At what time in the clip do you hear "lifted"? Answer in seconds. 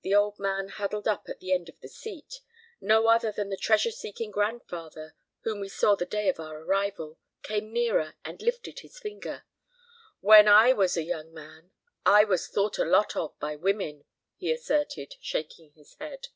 8.40-8.78